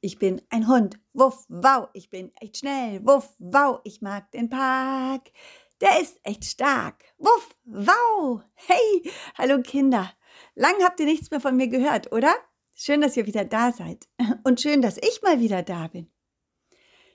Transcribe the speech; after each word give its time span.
Ich 0.00 0.18
bin 0.18 0.40
ein 0.50 0.68
Hund. 0.68 1.00
Wuff, 1.12 1.44
wow, 1.48 1.88
ich 1.92 2.08
bin 2.08 2.30
echt 2.40 2.58
schnell. 2.58 3.04
Wuff, 3.04 3.34
wow, 3.38 3.80
ich 3.82 4.00
mag 4.00 4.30
den 4.30 4.48
Park. 4.48 5.32
Der 5.80 6.00
ist 6.00 6.20
echt 6.22 6.44
stark. 6.44 7.04
Wuff, 7.18 7.56
wow. 7.64 8.40
Hey, 8.54 9.10
hallo 9.36 9.60
Kinder. 9.60 10.12
Lang 10.54 10.74
habt 10.82 11.00
ihr 11.00 11.06
nichts 11.06 11.32
mehr 11.32 11.40
von 11.40 11.56
mir 11.56 11.66
gehört, 11.66 12.12
oder? 12.12 12.32
Schön, 12.74 13.00
dass 13.00 13.16
ihr 13.16 13.26
wieder 13.26 13.44
da 13.44 13.72
seid. 13.72 14.08
Und 14.44 14.60
schön, 14.60 14.82
dass 14.82 14.98
ich 14.98 15.20
mal 15.22 15.40
wieder 15.40 15.64
da 15.64 15.88
bin. 15.88 16.08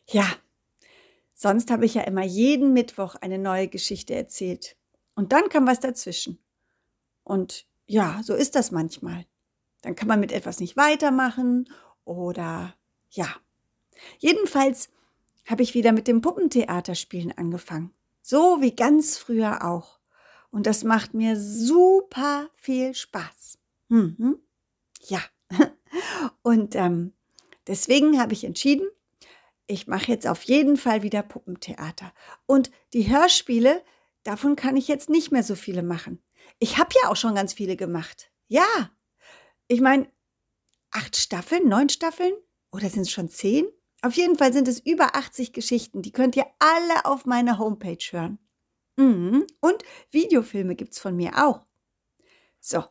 Ja, 0.09 0.27
sonst 1.33 1.71
habe 1.71 1.85
ich 1.85 1.93
ja 1.93 2.01
immer 2.01 2.25
jeden 2.25 2.73
Mittwoch 2.73 3.15
eine 3.15 3.37
neue 3.37 3.69
Geschichte 3.69 4.13
erzählt. 4.13 4.75
Und 5.15 5.31
dann 5.31 5.47
kam 5.47 5.65
was 5.67 5.79
dazwischen. 5.79 6.43
Und 7.23 7.65
ja, 7.85 8.19
so 8.23 8.33
ist 8.33 8.55
das 8.55 8.71
manchmal. 8.71 9.25
Dann 9.83 9.95
kann 9.95 10.09
man 10.09 10.19
mit 10.19 10.33
etwas 10.33 10.59
nicht 10.59 10.75
weitermachen 10.75 11.69
oder 12.05 12.75
ja. 13.09 13.27
Jedenfalls 14.19 14.89
habe 15.45 15.63
ich 15.63 15.73
wieder 15.73 15.91
mit 15.91 16.07
dem 16.07 16.21
Puppentheaterspielen 16.21 17.37
angefangen. 17.37 17.93
So 18.21 18.61
wie 18.61 18.75
ganz 18.75 19.17
früher 19.17 19.65
auch. 19.65 19.99
Und 20.51 20.67
das 20.67 20.83
macht 20.83 21.13
mir 21.13 21.39
super 21.39 22.49
viel 22.55 22.93
Spaß. 22.93 23.57
Mhm. 23.89 24.39
Ja. 25.07 25.19
Und 26.41 26.75
ähm, 26.75 27.13
deswegen 27.67 28.19
habe 28.19 28.33
ich 28.33 28.43
entschieden, 28.43 28.87
ich 29.67 29.87
mache 29.87 30.11
jetzt 30.11 30.27
auf 30.27 30.43
jeden 30.43 30.77
Fall 30.77 31.03
wieder 31.03 31.23
Puppentheater. 31.23 32.13
Und 32.45 32.71
die 32.93 33.09
Hörspiele, 33.09 33.81
davon 34.23 34.55
kann 34.55 34.77
ich 34.77 34.87
jetzt 34.87 35.09
nicht 35.09 35.31
mehr 35.31 35.43
so 35.43 35.55
viele 35.55 35.83
machen. 35.83 36.21
Ich 36.59 36.77
habe 36.77 36.89
ja 37.01 37.09
auch 37.09 37.15
schon 37.15 37.35
ganz 37.35 37.53
viele 37.53 37.75
gemacht. 37.75 38.31
Ja. 38.47 38.91
Ich 39.67 39.81
meine, 39.81 40.07
acht 40.93 41.17
Staffeln, 41.17 41.67
neun 41.67 41.89
Staffeln? 41.89 42.33
Oder 42.71 42.89
sind 42.89 43.01
es 43.01 43.11
schon 43.11 43.29
zehn? 43.29 43.65
Auf 44.01 44.13
jeden 44.13 44.37
Fall 44.37 44.53
sind 44.53 44.67
es 44.67 44.79
über 44.79 45.15
80 45.15 45.53
Geschichten. 45.53 46.01
Die 46.01 46.11
könnt 46.11 46.35
ihr 46.35 46.45
alle 46.59 47.05
auf 47.05 47.25
meiner 47.25 47.57
Homepage 47.57 47.97
hören. 48.11 48.39
Mhm. 48.97 49.45
Und 49.59 49.83
Videofilme 50.11 50.75
gibt 50.75 50.93
es 50.93 50.99
von 50.99 51.15
mir 51.15 51.31
auch. 51.45 51.65
So, 52.59 52.83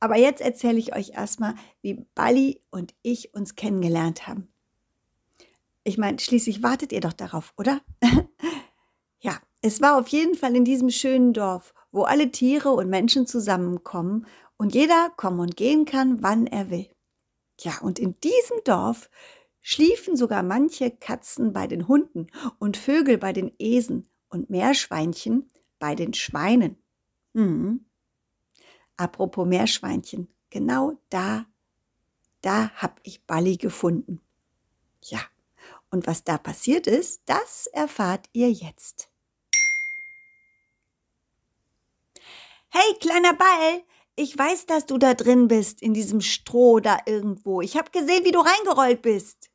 aber 0.00 0.16
jetzt 0.16 0.40
erzähle 0.40 0.78
ich 0.78 0.94
euch 0.94 1.10
erstmal, 1.10 1.54
wie 1.82 2.06
Bali 2.14 2.62
und 2.70 2.94
ich 3.02 3.34
uns 3.34 3.54
kennengelernt 3.54 4.26
haben. 4.26 4.48
Ich 5.84 5.98
meine, 5.98 6.18
schließlich 6.18 6.62
wartet 6.62 6.92
ihr 6.92 7.00
doch 7.00 7.12
darauf, 7.12 7.54
oder? 7.56 7.80
ja, 9.20 9.40
es 9.62 9.80
war 9.80 9.98
auf 9.98 10.08
jeden 10.08 10.34
Fall 10.34 10.56
in 10.56 10.64
diesem 10.64 10.90
schönen 10.90 11.32
Dorf, 11.32 11.74
wo 11.92 12.02
alle 12.02 12.30
Tiere 12.30 12.70
und 12.70 12.90
Menschen 12.90 13.26
zusammenkommen 13.26 14.26
und 14.56 14.74
jeder 14.74 15.10
kommen 15.16 15.40
und 15.40 15.56
gehen 15.56 15.84
kann, 15.84 16.22
wann 16.22 16.46
er 16.46 16.70
will. 16.70 16.88
Ja, 17.60 17.78
und 17.80 17.98
in 17.98 18.18
diesem 18.20 18.62
Dorf 18.64 19.10
schliefen 19.62 20.16
sogar 20.16 20.42
manche 20.42 20.90
Katzen 20.90 21.52
bei 21.52 21.66
den 21.66 21.88
Hunden 21.88 22.28
und 22.58 22.76
Vögel 22.76 23.18
bei 23.18 23.32
den 23.32 23.52
Esen 23.58 24.08
und 24.28 24.50
Meerschweinchen 24.50 25.50
bei 25.78 25.94
den 25.94 26.14
Schweinen. 26.14 26.76
Hm. 27.34 27.84
Apropos 28.96 29.46
Meerschweinchen, 29.46 30.28
genau 30.50 30.98
da, 31.10 31.46
da 32.40 32.70
hab 32.70 33.00
ich 33.02 33.24
Balli 33.24 33.56
gefunden. 33.56 34.20
Ja, 35.02 35.20
und 35.90 36.06
was 36.06 36.24
da 36.24 36.38
passiert 36.38 36.86
ist, 36.86 37.22
das 37.26 37.66
erfahrt 37.66 38.28
ihr 38.32 38.50
jetzt. 38.50 39.10
Hey, 42.68 42.94
kleiner 43.00 43.34
Ball, 43.34 43.82
ich 44.16 44.36
weiß, 44.36 44.66
dass 44.66 44.86
du 44.86 44.98
da 44.98 45.14
drin 45.14 45.46
bist, 45.46 45.82
in 45.82 45.94
diesem 45.94 46.20
Stroh 46.22 46.80
da 46.80 46.98
irgendwo. 47.04 47.60
Ich 47.60 47.76
habe 47.76 47.90
gesehen, 47.90 48.24
wie 48.24 48.32
du 48.32 48.40
reingerollt 48.40 49.02
bist. 49.02 49.50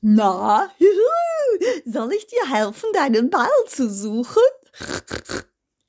Na, 0.00 0.70
soll 1.84 2.12
ich 2.12 2.28
dir 2.28 2.50
helfen, 2.50 2.88
deinen 2.92 3.30
Ball 3.30 3.48
zu 3.66 3.90
suchen? 3.90 4.42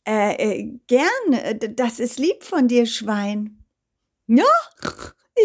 Äh, 0.08 0.34
äh, 0.34 0.80
gern. 0.88 1.76
Das 1.76 2.00
ist 2.00 2.18
lieb 2.18 2.44
von 2.44 2.68
dir, 2.68 2.88
Schwein. 2.88 3.64
Ja, 4.26 4.46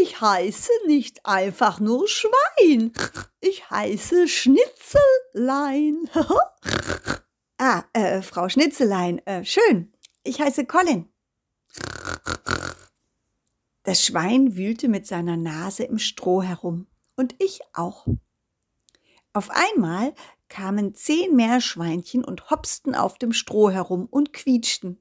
ich 0.02 0.20
heiße 0.20 0.70
nicht 0.86 1.24
einfach 1.26 1.80
nur 1.80 2.08
Schwein. 2.08 2.92
Ich 3.40 3.68
heiße 3.68 4.26
Schnitzelein. 4.26 6.08
ah, 7.58 7.84
äh, 7.92 8.22
Frau 8.22 8.48
Schnitzelein, 8.48 9.24
äh, 9.26 9.44
schön. 9.44 9.93
Ich 10.24 10.40
heiße 10.40 10.64
Colin. 10.64 11.12
Das 13.82 14.02
Schwein 14.02 14.56
wühlte 14.56 14.88
mit 14.88 15.06
seiner 15.06 15.36
Nase 15.36 15.84
im 15.84 15.98
Stroh 15.98 16.42
herum 16.42 16.86
und 17.16 17.34
ich 17.38 17.60
auch. 17.74 18.06
Auf 19.34 19.50
einmal 19.50 20.14
kamen 20.48 20.94
zehn 20.94 21.36
Meerschweinchen 21.36 22.24
und 22.24 22.48
hopsten 22.48 22.94
auf 22.94 23.18
dem 23.18 23.34
Stroh 23.34 23.68
herum 23.70 24.06
und 24.10 24.32
quietschten. 24.32 24.98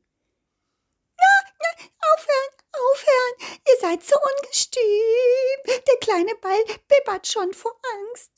Na, 1.17 1.51
na, 1.59 1.85
aufhören, 2.13 2.53
aufhören, 2.73 3.59
ihr 3.65 3.79
seid 3.79 4.03
so 4.03 4.15
ungestüm. 4.41 5.81
Der 5.87 5.99
kleine 6.01 6.35
Ball 6.41 6.77
bibbert 6.89 7.27
schon 7.27 7.53
vor 7.53 7.71
Angst. 8.09 8.31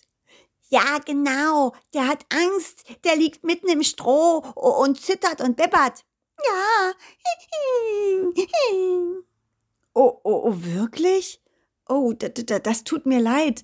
Ja, 0.69 0.99
genau, 0.99 1.73
der 1.95 2.07
hat 2.07 2.25
Angst, 2.29 2.83
der 3.03 3.15
liegt 3.15 3.43
mitten 3.43 3.69
im 3.69 3.81
Stroh 3.81 4.37
und 4.37 5.01
zittert 5.01 5.41
und 5.41 5.57
bibbert. 5.57 6.05
Ja. 6.43 6.93
Oh, 9.93 10.19
oh, 10.23 10.41
oh, 10.45 10.53
wirklich? 10.63 11.41
Oh, 11.87 12.13
das 12.13 12.83
tut 12.83 13.05
mir 13.05 13.19
leid. 13.19 13.63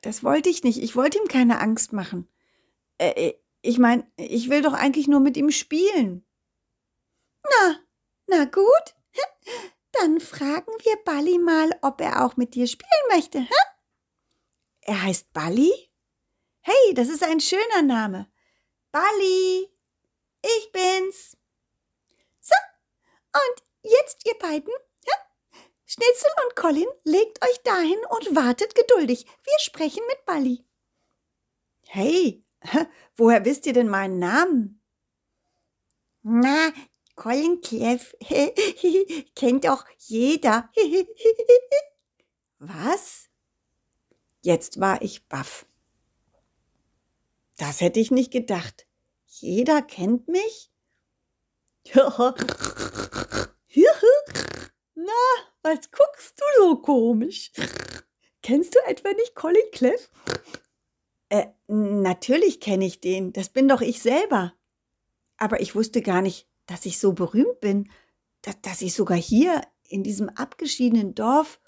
Das 0.00 0.24
wollte 0.24 0.48
ich 0.48 0.64
nicht. 0.64 0.82
Ich 0.82 0.96
wollte 0.96 1.18
ihm 1.18 1.28
keine 1.28 1.60
Angst 1.60 1.92
machen. 1.92 2.28
Äh, 2.98 3.28
äh 3.28 3.34
ich 3.62 3.78
meine, 3.78 4.10
ich 4.16 4.48
will 4.48 4.62
doch 4.62 4.72
eigentlich 4.72 5.06
nur 5.06 5.20
mit 5.20 5.36
ihm 5.36 5.50
spielen. 5.50 6.24
Na, 7.42 7.80
na 8.26 8.44
gut. 8.46 8.94
Dann 9.92 10.20
fragen 10.20 10.72
wir 10.82 10.96
Balli 11.04 11.38
mal, 11.38 11.70
ob 11.82 12.00
er 12.00 12.24
auch 12.24 12.38
mit 12.38 12.54
dir 12.54 12.66
spielen 12.66 12.88
möchte. 13.10 13.40
Hä? 13.40 13.54
Er 14.82 15.02
heißt 15.02 15.32
Balli? 15.34 15.72
Hey, 16.60 16.94
das 16.94 17.08
ist 17.08 17.22
ein 17.22 17.40
schöner 17.40 17.82
Name. 17.82 18.30
Balli, 18.92 19.68
ich 20.42 20.72
bin's. 20.72 21.36
Und 23.32 23.62
jetzt 23.82 24.26
ihr 24.26 24.38
beiden, 24.38 24.72
ja? 25.06 25.14
Schnitzel 25.86 26.30
und 26.44 26.56
Colin, 26.56 26.88
legt 27.04 27.42
euch 27.44 27.62
dahin 27.62 27.98
und 28.10 28.36
wartet 28.36 28.74
geduldig. 28.74 29.26
Wir 29.26 29.58
sprechen 29.58 30.02
mit 30.08 30.24
Balli. 30.24 30.64
Hey, 31.86 32.44
woher 33.16 33.44
wisst 33.44 33.66
ihr 33.66 33.72
denn 33.72 33.88
meinen 33.88 34.18
Namen? 34.18 34.82
Na, 36.22 36.72
Colin 37.16 37.60
Cleff 37.60 38.14
kennt 39.34 39.64
doch 39.64 39.84
jeder. 39.98 40.70
Was? 42.58 43.28
Jetzt 44.42 44.80
war 44.80 45.02
ich 45.02 45.26
baff. 45.28 45.66
Das 47.56 47.80
hätte 47.82 48.00
ich 48.00 48.10
nicht 48.10 48.32
gedacht. 48.32 48.86
Jeder 49.26 49.82
kennt 49.82 50.28
mich? 50.28 50.69
Na, 54.94 55.12
was 55.62 55.90
guckst 55.90 56.38
du 56.38 56.44
so 56.58 56.76
komisch? 56.76 57.50
Kennst 58.42 58.74
du 58.74 58.78
etwa 58.86 59.12
nicht 59.12 59.34
Colin 59.34 59.62
Cleff? 59.72 60.10
Äh, 61.28 61.46
natürlich 61.66 62.60
kenne 62.60 62.86
ich 62.86 63.00
den. 63.00 63.32
Das 63.32 63.48
bin 63.48 63.68
doch 63.68 63.80
ich 63.80 64.02
selber. 64.02 64.54
Aber 65.36 65.60
ich 65.60 65.74
wusste 65.74 66.02
gar 66.02 66.22
nicht, 66.22 66.48
dass 66.66 66.86
ich 66.86 66.98
so 66.98 67.12
berühmt 67.12 67.60
bin, 67.60 67.90
dass, 68.42 68.60
dass 68.60 68.82
ich 68.82 68.94
sogar 68.94 69.18
hier 69.18 69.62
in 69.88 70.02
diesem 70.02 70.28
abgeschiedenen 70.28 71.14
Dorf 71.14 71.60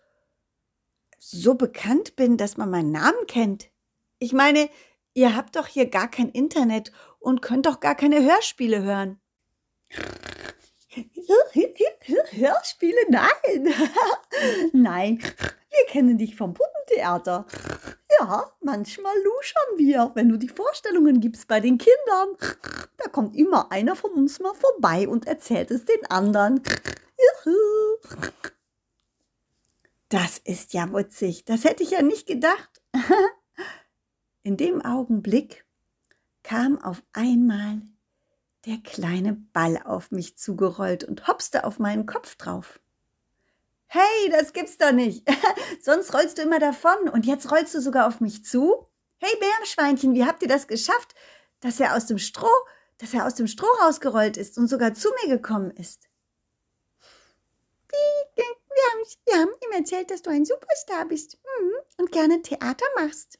so 1.19 1.55
bekannt 1.55 2.17
bin, 2.17 2.37
dass 2.37 2.57
man 2.57 2.71
meinen 2.71 2.93
Namen 2.93 3.27
kennt. 3.27 3.71
Ich 4.19 4.33
meine, 4.33 4.69
ihr 5.15 5.37
habt 5.37 5.57
doch 5.57 5.67
hier 5.67 5.87
gar 5.87 6.11
kein 6.11 6.29
Internet 6.29 6.93
und 7.19 7.43
könnt 7.43 7.67
doch 7.67 7.81
gar 7.81 7.95
keine 7.95 8.23
Hörspiele 8.23 8.83
hören. 8.83 9.22
Hörspiele? 12.33 12.99
Nein. 13.09 13.75
Nein, 14.73 15.19
wir 15.19 15.87
kennen 15.89 16.19
dich 16.19 16.37
vom 16.37 16.55
Puppentheater. 16.55 17.47
Ja, 18.19 18.53
manchmal 18.61 19.15
luschern 19.23 19.79
wir, 19.79 20.11
wenn 20.15 20.29
du 20.29 20.37
die 20.37 20.49
Vorstellungen 20.49 21.21
gibst 21.21 21.49
bei 21.49 21.61
den 21.61 21.79
Kindern. 21.79 22.37
Da 22.99 23.09
kommt 23.11 23.37
immer 23.37 23.73
einer 23.73 23.97
von 23.97 24.11
uns 24.13 24.41
mal 24.41 24.55
vorbei 24.55 25.09
und 25.09 25.27
erzählt 25.27 25.71
es 25.71 25.85
den 25.85 26.05
anderen. 26.07 26.63
Juhu. 27.45 28.31
Das 30.09 30.39
ist 30.39 30.75
ja 30.75 30.93
witzig. 30.93 31.45
Das 31.45 31.65
hätte 31.65 31.83
ich 31.83 31.91
ja 31.91 32.03
nicht 32.03 32.27
gedacht. 32.27 32.83
In 34.43 34.57
dem 34.57 34.85
Augenblick 34.85 35.65
kam 36.43 36.83
auf 36.83 37.03
einmal 37.13 37.81
der 38.67 38.79
kleine 38.79 39.35
Ball 39.53 39.81
auf 39.85 40.11
mich 40.11 40.39
zugerollt 40.39 41.05
und 41.05 41.27
hopste 41.27 41.65
auf 41.65 41.79
meinen 41.79 42.07
Kopf 42.07 42.37
drauf. 42.37 42.81
Hey, 43.87 44.31
das 44.31 44.53
gibt's 44.53 44.79
doch 44.79 44.93
nicht. 44.93 45.29
Sonst 45.83 46.15
rollst 46.15 46.39
du 46.39 46.43
immer 46.43 46.59
davon 46.59 47.09
und 47.11 47.27
jetzt 47.27 47.51
rollst 47.51 47.75
du 47.75 47.81
sogar 47.81 48.07
auf 48.07 48.21
mich 48.21 48.45
zu? 48.45 48.87
Hey, 49.19 49.37
Meerschweinchen, 49.39 50.15
wie 50.15 50.25
habt 50.25 50.43
ihr 50.43 50.49
das 50.49 50.67
geschafft, 50.67 51.15
dass 51.61 51.79
er 51.79 51.95
aus 51.95 52.07
dem 52.07 52.19
Stroh, 52.19 52.49
dass 52.99 53.13
er 53.13 53.27
aus 53.27 53.35
dem 53.35 53.47
Stroh 53.47 53.71
rausgerollt 53.83 54.37
ist 54.37 54.57
und 54.59 54.69
sogar 54.69 54.95
zu 54.95 55.09
mir 55.23 55.37
gekommen 55.37 55.71
ist? 55.73 56.09
Wir 57.91 58.45
haben, 58.91 59.07
wir 59.27 59.39
haben 59.41 59.51
ihm 59.65 59.79
erzählt, 59.79 60.11
dass 60.11 60.23
du 60.23 60.31
ein 60.31 60.45
Superstar 60.45 61.07
bist 61.07 61.39
mhm, 61.61 61.73
und 61.99 62.13
gerne 62.13 62.41
Theater 62.41 62.87
machst. 62.97 63.39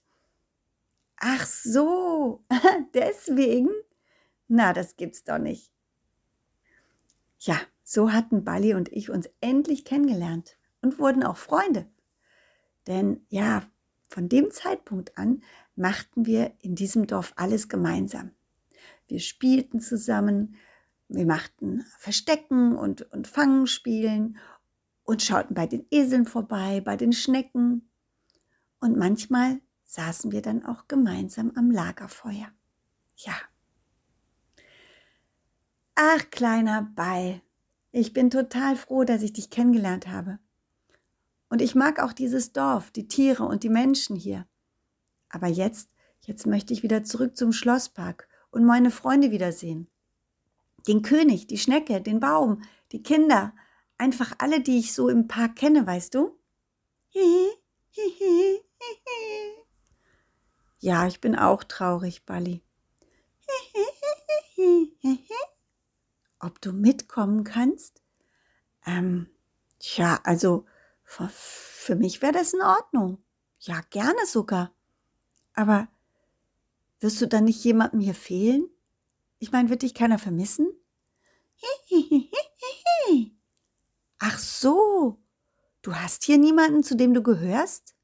Ach 1.17 1.47
so, 1.47 2.45
deswegen? 2.95 3.71
Na, 4.55 4.75
das 4.75 4.97
gibt's 4.97 5.25
doch 5.25 5.39
nicht. 5.39 5.73
Ja, 7.39 7.59
so 7.83 8.13
hatten 8.13 8.45
Bali 8.45 8.75
und 8.75 8.93
ich 8.93 9.09
uns 9.09 9.31
endlich 9.41 9.87
kennengelernt 9.87 10.59
und 10.83 10.99
wurden 10.99 11.23
auch 11.23 11.39
Freunde. 11.39 11.87
Denn 12.87 13.25
ja, 13.31 13.63
von 14.11 14.29
dem 14.29 14.51
Zeitpunkt 14.51 15.17
an 15.17 15.43
machten 15.75 16.27
wir 16.27 16.53
in 16.61 16.75
diesem 16.75 17.07
Dorf 17.07 17.33
alles 17.37 17.71
gemeinsam. 17.71 18.33
Wir 19.09 19.21
spielten 19.21 19.81
zusammen, 19.81 20.57
wir 21.09 21.25
machten 21.25 21.87
Verstecken 21.97 22.77
und, 22.77 23.11
und 23.11 23.29
Fangenspielen 23.29 24.37
und 25.05 25.23
schauten 25.23 25.55
bei 25.55 25.67
den 25.67 25.87
Eseln 25.91 26.27
vorbei, 26.27 26.83
bei 26.83 26.99
den 26.99 27.15
Schnecken. 27.15 27.89
Und 28.81 28.99
manchmal 28.99 29.63
saßen 29.85 30.31
wir 30.31 30.43
dann 30.43 30.63
auch 30.67 30.89
gemeinsam 30.89 31.53
am 31.55 31.71
Lagerfeuer. 31.71 32.53
Ja. 33.17 33.33
Ach, 35.95 36.31
kleiner 36.31 36.83
Ball, 36.95 37.43
ich 37.91 38.15
bin 38.15 38.31
total 38.31 38.77
froh, 38.77 39.05
dass 39.05 39.23
ich 39.23 39.35
dich 39.35 39.51
kennengelernt 39.51 40.09
habe. 40.09 40.39
Und 41.51 41.61
ich 41.61 41.75
mag 41.75 42.01
auch 42.01 42.15
dieses 42.15 42.53
Dorf, 42.53 42.91
die 42.91 43.09
Tiere 43.09 43.45
und 43.45 43.63
die 43.63 43.69
Menschen 43.69 44.17
hier. 44.17 44.47
Aber 45.29 45.49
jetzt, 45.49 45.91
jetzt 46.23 46.47
möchte 46.47 46.73
ich 46.73 46.83
wieder 46.83 47.05
zurück 47.05 47.37
zum 47.37 47.53
Schlosspark 47.53 48.27
und 48.51 48.65
meine 48.65 48.91
Freunde 48.91 49.31
wiedersehen. 49.31 49.89
Den 50.89 51.03
König, 51.03 51.47
die 51.47 51.59
Schnecke, 51.59 52.01
den 52.01 52.21
Baum, 52.21 52.63
die 52.93 53.03
Kinder, 53.03 53.55
einfach 53.99 54.33
alle, 54.39 54.61
die 54.61 54.79
ich 54.79 54.95
so 54.95 55.11
im 55.11 55.29
Park 55.29 55.57
kenne, 55.57 55.87
weißt 55.87 56.15
du? 56.15 56.39
Ja, 60.79 61.07
ich 61.07 61.21
bin 61.21 61.37
auch 61.37 61.63
traurig, 61.65 62.25
Bali. 62.25 62.63
Ob 66.43 66.61
du 66.61 66.73
mitkommen 66.73 67.45
kannst? 67.45 68.03
Ähm, 68.85 69.29
tja, 69.79 70.19
also 70.25 70.67
für, 71.05 71.29
für 71.29 71.95
mich 71.95 72.21
wäre 72.21 72.33
das 72.33 72.53
in 72.53 72.61
Ordnung. 72.61 73.23
Ja, 73.61 73.81
gerne 73.91 74.27
sogar. 74.27 74.73
Aber 75.55 75.87
wirst 76.99 77.21
du 77.21 77.29
dann 77.29 77.45
nicht 77.45 77.63
jemandem 77.63 78.01
hier 78.01 78.15
fehlen? 78.15 78.69
Ich 79.39 79.53
meine, 79.53 79.71
wird 79.71 79.83
dich 79.83 79.95
keiner 79.95 80.19
vermissen? 80.19 80.69
Ach 84.19 84.39
so, 84.39 85.23
du 85.83 85.95
hast 85.95 86.25
hier 86.25 86.39
niemanden, 86.39 86.83
zu 86.83 86.97
dem 86.97 87.15
du 87.15 87.23
gehörst? 87.23 87.95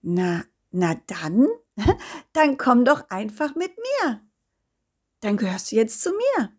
Na, 0.00 0.44
na 0.70 0.94
dann, 1.08 1.48
dann 2.32 2.56
komm 2.56 2.84
doch 2.84 3.10
einfach 3.10 3.56
mit 3.56 3.72
mir. 3.76 4.24
Dann 5.20 5.36
gehörst 5.36 5.72
du 5.72 5.76
jetzt 5.76 6.02
zu 6.02 6.12
mir. 6.12 6.56